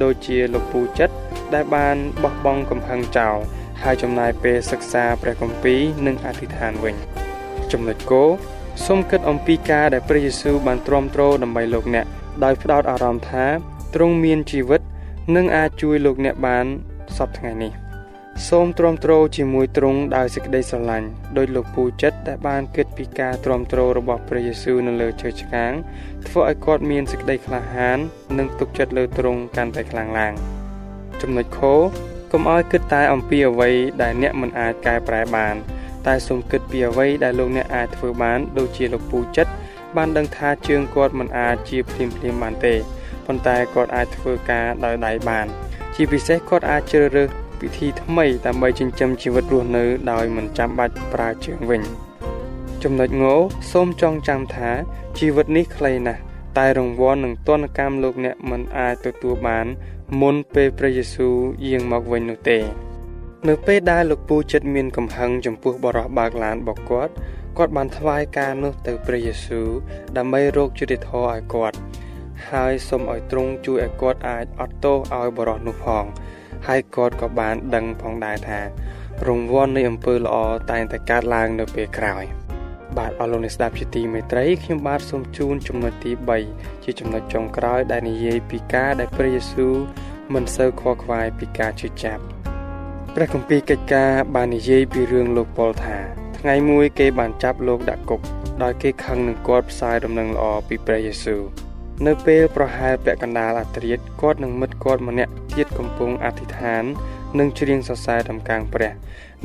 [0.02, 1.14] ដូចជាលោកពូចិត្ត
[1.54, 3.36] ដែលបានបោះបង់កំហឹងចោល
[3.82, 6.94] ហើយចំណាយពេលសិក្សាព្រះគម្ពីរនិងអធិដ្ឋានវិញ
[7.72, 8.24] ចំណុចគោ
[8.86, 12.06] សូមគិតអំពីការដែលព្រះយេស៊ូវបានទ្រាំទ្រដើម្បីលោកអ្នក
[12.44, 13.46] ដោយផ្ដោតអារម្មណ៍ថា
[13.94, 14.80] ទ្រង់មានជីវិត
[15.36, 16.66] និងអាចជួយលោកអ្នកបាន
[17.16, 17.85] សពថ្ងៃនេះ
[18.44, 25.72] សូមទ្រាំទ្រជាមួយទ្រង់ដោយសេចក្តីស្រឡាញ់ដោយលោកពូចិត្តដែលបានគិតពីការទ្រាំទ្ររបស់ព្រះយេស៊ូវនៅលើឈើឆ្កាង
[26.28, 27.98] ធ្វើឲ្យគាត់មានសេចក្តីក្លាហាន
[28.38, 30.34] និងទុកចិត្តលើទ្រង់កាន់តែខ្លាំងឡើង
[31.20, 31.60] ចំណុចខ
[32.32, 33.70] កុំឲ្យគិតតែអំពីអ្វី
[34.02, 35.54] ដែលអ្នកមិនអាចកែប្រែបាន
[36.06, 39.52] តែសូមគិតពីអ្វីដែលលោកអ្នកអាចធ្វើបានដូចជាលោកពូចិត្ត
[39.96, 42.74] បានដឹងថាជើងគាត់មិនអាចជាភ្លាមភ្លាមបានទេ
[43.26, 45.46] ប៉ុន្តែគាត់អាចធ្វើការដោយដៃបាន
[45.94, 51.82] ជាពិសេសគាត់អាចជ្រើសរើស វិធីថ្មីដើម្បីចិញ្ចឹមជីវិតរស់នៅ ដោយមិនចាំបាច់ប្រើជើងវិញ
[52.82, 53.24] ចំណុចង
[53.72, 54.70] សូមចងចាំថា
[55.18, 56.20] ជីវិតនេះខ្លីណាស់
[56.58, 59.66] តែរង្វាន់នឹងទនកម្មលោកអ្នកមិនអាចទទួលបាន
[60.20, 62.58] មុនពេលព្រះយេស៊ូវយាងមកវិញនោះទេ
[63.48, 67.12] នៅពេលដែលលោកពូចិត្តមានកំហឹងចំពោះបរិះបើកឡានរបស់គាត់
[67.58, 69.68] គាត់បានថ្វាយការនោះទៅព្រះយេស៊ូវ
[70.16, 71.76] ដើម្បីរកយុត្តិធម៌ឲ្យគាត់
[72.50, 76.04] ហើយសូមឲ្យទ្រង់ជួយឲ្យគាត់អាចអត់ទោសឲ្យបរិះនោះផង
[76.66, 78.60] ហើយគាត់ក៏បានដឹងផងដែរថា
[79.28, 80.36] រង្វាន់នៃអំពើល្អ
[80.70, 82.24] តែងតែកើតឡើងនៅពេលក្រោយ
[82.96, 86.12] បាទអរលោកអ្នកស្ដាប់ជាទីមេត្រីខ្ញុំបាទសូមជូនចំណុចទី
[86.48, 89.74] 3ជាចំណុចចុងក្រោយដែលនិយាយពីការដែលព្រះយេស៊ូវ
[90.34, 92.22] មិនសូវខ្វល់ខ្វាយពីការជឿចាប់
[93.14, 95.98] ព្រះគម្ពីរកិច្ចការបាននិយាយពីរឿងលោកប៉ុលថា
[96.38, 98.20] ថ្ងៃមួយគេបានចាប់លោកដាក់គុក
[98.62, 101.42] ដោយគេខឹងនឹងគាត់ផ្សាយដំណឹងល្អពីព្រះយេស៊ូវ
[102.06, 106.84] នៅពេលប្រហែលពាក់កណ្ដាលអាត្រិតគាត់និងមិត្តគាត់ម្នាក់ ទៀតកំពុងអធិដ្ឋាន
[107.38, 108.92] និងច្រៀងសរសើរដំកើងព្រះ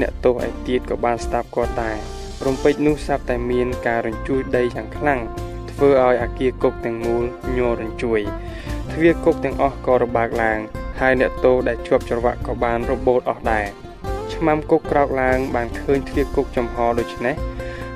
[0.02, 1.98] អ្នកទោសឯទៀតក៏បានស្ដាប់គាត់ដែរ
[2.46, 5.20] រំពេចនោះសាប់តែមានការរញ្ជួយដីយ៉ាងខ្លាំង
[5.72, 7.24] ធ្វើឲ្យអាគារគុកទាំងមូល
[7.58, 8.22] ញ័ររញ្ជួយ
[8.92, 10.60] ទ្វារគុកទាំងអស់ក៏របើកឡើង
[11.00, 13.68] ហើយអ្នកទោសដែលជាប់ច្រវាក់ក៏បានរបូតអស់ដែរ
[14.34, 17.36] ឆ្មាំគុកក្រោកឡើងបានឃើញទ្វារគុកចំហដូច្នេះ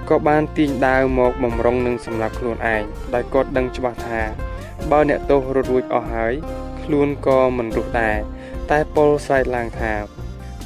[0.10, 4.21] ក៏បានទាញដាវមកបំរុងនឹងសម្រាប់ខ្លួនឯងដោយគាត់ដឹងច្បាស់ថា
[4.91, 6.34] បើអ្នកទោសរត់រួចអស់ហើយ
[6.86, 8.17] ខ្លួនក៏មិនរស់ដែរ
[8.71, 9.93] តែប៉ុលស្រែកឡើងថា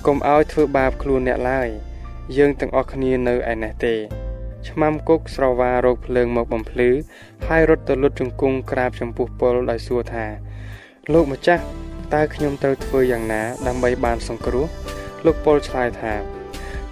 [0.05, 1.69] កុំឲ្យធ្វើបាបខ្លួនអ្នកឡើយ
[2.38, 3.95] យើងទាំងអស់គ្នានៅឯនេះទេ
[4.67, 6.89] ឆ្មាំគុកស្រវារោគភ្លើងមកបំភ្លឺ
[7.47, 10.25] ហើយរត់ទៅលុតជង្គង់ក្រាបចំពោះពលដោយសួរថា
[11.13, 11.63] លោកម្ចាស់
[12.13, 14.65] តើខ្ញុំត្រូវធ្វើយ៉ាងណា ដើម្បីបានសង្គ្រោះ
[15.25, 16.13] លោកពលឆ្លើយថា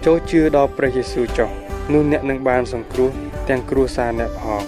[0.04, 1.50] ចូលជឿដល់ព្រះយេស៊ូវចុះ
[1.92, 3.10] នោះអ្នកនឹងបានសង្គ្រោះ
[3.48, 4.62] ទាំងគ្រួសារអ្នកផង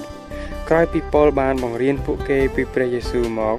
[0.69, 3.59] ក្រោយពីប៉ុលបានបង្រៀនពួកគេពីព្រះយេស៊ូវមក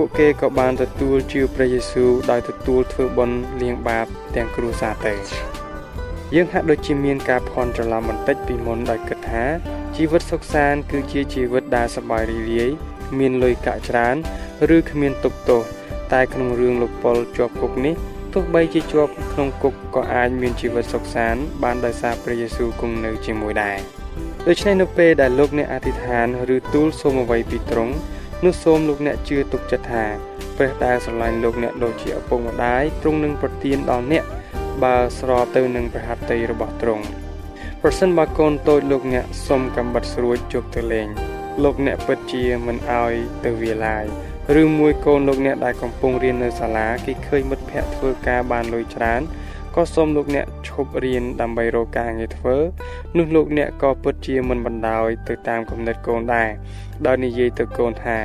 [0.00, 4.06] ពួកគេក៏បានទទួលជឿព្រះយេស៊ូវដោយទទួលធ្វើបុណ្យលាងបាប
[4.36, 5.14] ទាំងគ្រួសារទៅ
[6.34, 9.44] យើងហាក់ដូចជាមានការភ័ន្តច្រឡំបន្តិចពីមុនដោយគិតថា
[9.96, 12.70] ជីវិតសុខសាន្តគឺជាជីវិតដែលសប្បាយរីករាយ
[13.18, 14.16] មានលុយកាក់ច្រើន
[14.76, 15.62] ឬគ្មានទុក្ខទោស
[16.12, 17.94] តែក្នុងរឿងលោកប៉ុលជាប់គុកនេះ
[18.32, 23.78] ទោះបីជាជាប់ក្នុងគុកក៏អាចមានជីវិតសុខសាន្តបានដោយសារព្រះយេស៊ូវគង់នៅជាមួយដែរ
[24.48, 27.94] ដូច្នេះនៅពេលដែលលោកអ្នកអធិដ្ឋានឬទូលសូមអ្វីពីទ្រង់
[28.44, 30.04] នោះសូមលោកអ្នកជឿទុកចិត្តថា
[30.56, 34.24] ព្រះដែលស្រឡាញ់លោកអ្នកដូចជាឪពុកម្ដាយទ្រង់នឹងប្រទានដល់អ្នក
[34.82, 37.04] បើស្របទៅនឹងព្រះហត្ថីរបស់ទ្រង់
[37.82, 41.08] ប្រសិនបើកូនតូចលោកអ្នកសុំកំបិតស្រួចជប់ទៅលេង
[41.62, 43.12] លោកអ្នកពិតជាមិនអោយ
[43.44, 44.04] ទៅវាឡាយ
[44.62, 49.20] ឬមួយកូនលោកអ្នកដែលកំពុងរៀននៅសាលាគេឃើញមិត្តភ័ក្តិធ្វើការបានលុយច្រើន
[49.74, 52.56] ក៏សូមលោកអ្នកឈ ប់រៀនដើម្បីរកការងារធ្វើ
[53.16, 56.48] នោះលោកអ្នកក៏ពិតជាមិនបណ្ដោយទៅតាមគំនិតកូនដែរ
[57.06, 58.18] ដោយនិយាយទៅកូនថា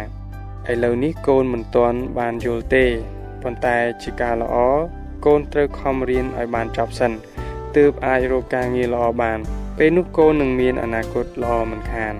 [0.71, 2.85] ឥឡូវនេះកូនមិនទាន់បានយល់ទេ
[3.41, 4.55] ប៉ុន្តែជាការល្អ
[5.25, 7.11] កូនត្រូវខំរៀនឲ្យបានចប់សិន
[7.77, 9.39] ទើបអាចរកការងារល្អបាន
[9.77, 12.13] ពេលនោះកូននឹងមានអនាគតល្អមិនខាន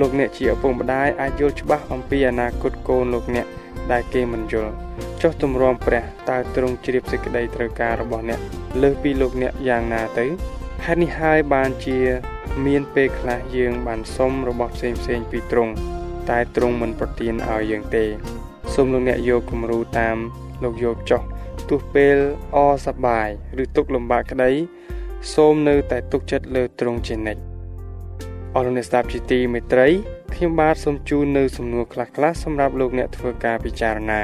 [0.00, 3.46] លោកអ្នកជាឪពុកម្ដាយអាចយល់ច្បាស់អំពីអនាគតកូនលោកអ្នក
[3.92, 4.72] ដែលគេមិនយល់
[5.22, 8.40] ចុះទម្រាំព្រះតើទ្រង់ជ្រាបសេចក្តីត្រូវការរបស់អ្នក
[8.82, 10.26] លើសពីលោកអ្នកយ៉ាងណាទៅ
[10.84, 11.98] ហេតុនេះហើយបានជា
[12.66, 15.72] មានពេលខ្លះយើងបានសុំរបស់ផ្សេងផ្សេងពីទ្រង់
[16.30, 18.04] តែទ្រង់មិនប្រទានឲ្យយើងទេ
[18.74, 20.16] សូមលោកអ្នកយកគំរូតាម
[20.62, 21.22] លោកយកចុះ
[21.68, 22.16] ទោះពេល
[22.56, 23.28] អសប្បាយ
[23.62, 24.50] ឬទុកលំបាកក្តី
[25.34, 27.47] សូមនៅតែទុកចិត្តលើទ្រង់ជានិច្ច
[28.56, 29.88] អរលោកអ្នកស្ដាប់ជាទីមេត្រី
[30.34, 34.22] ខ្ញុំបាទសូមជូននៅសំណួរខ្លះៗសម្រាប់លោកអ្នកធ្វើការពិចារណា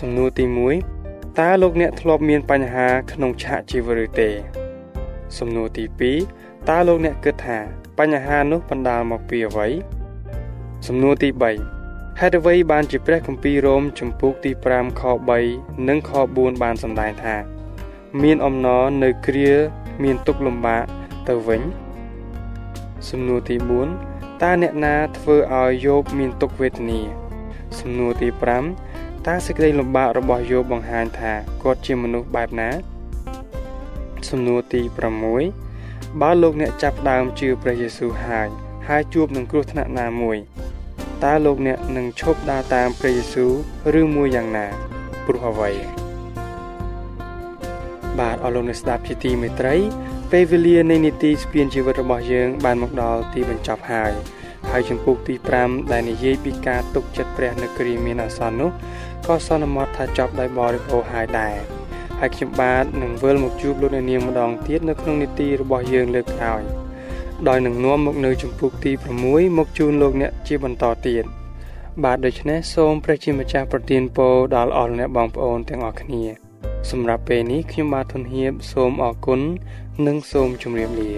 [0.00, 0.44] សំណួរទី
[0.92, 4.30] 1តើលោកអ្នកធ្លាប់មានបញ្ហាក្នុងឆាកជីវិតឬទេ
[5.38, 5.84] សំណួរទី
[6.26, 7.58] 2តើលោកអ្នកគិតថា
[7.98, 9.68] បញ្ហានោះបណ្ដាលមកពីអ្វី
[10.86, 15.02] សំណួរទី3ហហេតុអ្វីបានជាព្រះគម្ពីររ៉ូមជំពូកទី5ខ
[15.44, 17.36] 3និងខ4បានសម្ដែងថា
[18.22, 19.52] មានអំណរនៅគ្រា
[20.02, 20.84] មានទុក្ខលំបាក
[21.28, 21.62] ទៅវិញ
[23.08, 23.56] សំណួរទី
[23.98, 27.00] 4តើអ្នកណាធ្វើឲ្យយោបមានទុក្ខវេទនា
[27.78, 28.28] សំណួរទី
[28.76, 31.32] 5តើសេចក្តីលំបាករបស់យោបបង្ហាញថា
[31.62, 32.70] គាត់ជាមនុស្សបែបណា
[34.28, 34.80] សំណួរទី
[35.50, 38.48] 6បើលោកអ្នកចាប់ដើមជឿព្រះយេស៊ូវហើយ
[38.88, 40.38] ហើយជួបនឹងគ្រោះថ្នាក់ណាមួយ
[41.24, 43.52] តើលោកអ្នកនឹងឈប់ដើរតាមព្រះយេស៊ូវ
[44.00, 44.66] ឬមួយយ៉ាងណា
[45.26, 45.70] ព្រោះអ្វី
[48.18, 49.74] បាទអរលោកអ្នកស្ដាប់ជាទីមេត្រី
[50.36, 54.12] ពេលវេលានៃនីតិស្ពានជីវិតរបស់យើង បានមកដល់ទីបញ្ចប់ហើយ
[54.70, 58.70] ហើយចំពុកទី5ដែលនិយាយពីការទុកចិត្តព្រះនៅគ្រាមានអាសន្ននោះ
[59.26, 61.56] ក៏សន្មត់ថាចប់ដោយបរិបូរហើយដែរ
[62.20, 66.62] ហើយខ្ញុំបាទនឹងវិលមកជួបលោកអ្នកនាងម្ដងទៀតនៅក្នុងនីតិរបស់យើងលើកក្រោយ
[67.48, 68.92] ដោយនឹងនាំមកនៅចំពុកទី
[69.24, 71.24] 6មកជូនលោកអ្នកជាបន្តទៀត
[72.04, 76.24] បាទដូច្នេះសូមព្រះជាម្ចាស់ប្រទានពរដល់អស់អ្នកបងប្អូនទាំងអស់គ្នា
[76.90, 79.40] សម្រាប់ពេលនេះខ្ញុំបាទធនហៀបសូមអរគុណ
[80.06, 81.12] និងសូមជម្រាបលា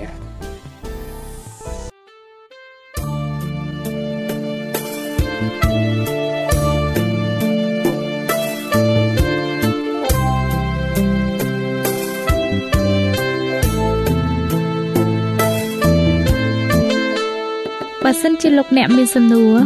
[18.04, 19.56] បើសិនជាលោកអ្នកមានសំណួរ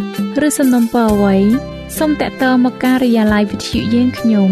[0.47, 1.37] ឬសំណុំពរអ្វី
[1.99, 4.51] សូមតាក់ទងមកការិយាល័យវិទ្យុយើងខ្ញុំ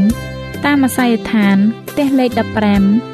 [0.64, 1.56] តាមអាស័យដ្ឋាន
[1.88, 3.13] ផ្ទះលេខ15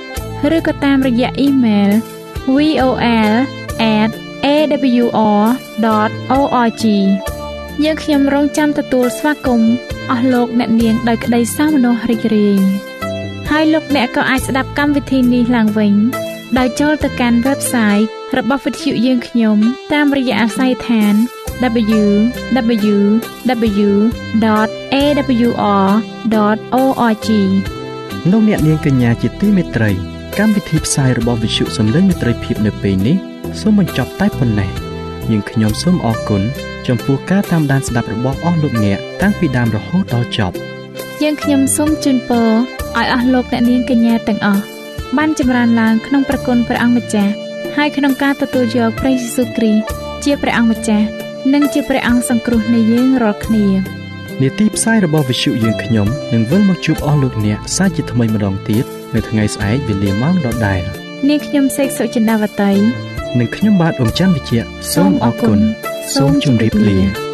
[0.55, 1.89] ឬក៏តាមរយៈអ៊ីមែល
[2.55, 3.25] vol@awr.org
[7.83, 9.71] យើងខ្ញុំរងចាំទទួលស្វាគមន៍
[10.09, 12.59] អស់លោកអ្នកនាងដោយក្តីសោមនស្សរីករាយ
[13.49, 15.93] ហើយលោកអ្នកក៏អាចស្ដាប់កម្មវិធីនេះឡើងវិញ
[16.57, 18.05] ដោយចូលទៅកាន់ website
[18.37, 19.57] របស់វិទ្យុយើងខ្ញុំ
[19.93, 21.13] តាមរយៈអាស័យដ្ឋាន
[21.61, 22.49] www.awr.org
[28.31, 33.17] លោកអ្នកនាងកញ្ញាជាទីមេត្រី កម្មវិធីផ្សាយរបស់វិទ្យុសំឡេងមេត្រីភាពនៅពេលនេះ
[33.61, 34.71] សូមបញ្ចប់តែប៉ុណ្ណេះ
[35.31, 36.41] យើងខ្ញុំសូមអរគុណ
[36.87, 40.55] ចំពោះការតាមដានស្ដាប់របស់អស់លោកអ្នកតាំងពីដើមរហូតដល់ចប់
[41.21, 42.49] យើងខ្ញុំសូមជូនពរ
[42.97, 44.63] ឲ្យអស់លោកអ្នកនាងកញ្ញាទាំងអស់
[45.17, 47.31] បានចម្រើនឡើងក្នុងព្រះគុណព្រះអង្គម្ចាស់
[47.75, 49.83] ហើយក្នុងការទទួលយកព្រះយេស៊ូវគ្រីស្ទ
[50.23, 51.07] ជាព្រះអង្គម្ចាស់
[51.53, 53.67] និងជាព្រះអង្គសង្គ្រោះនៃយើងរាល់គ្នា
[54.41, 60.81] នាទីផ្សាយរបស់វិទ្យុយើងខ្ញុំនឹងវិលមកជួបអស់លោកអ្នកសាជាថ្មីម្ដងទៀត នៅថ្ងៃស្អែកវេលាម៉ោងដដែល
[61.29, 62.71] នាងខ្ញុំសេកសុចិន្តាវតី
[63.39, 65.59] និងខ្ញុំបាទអ៊ំច័ន្ទវិជ្ជៈសូមអរគុណ
[66.15, 67.30] សូមជម្រាបលា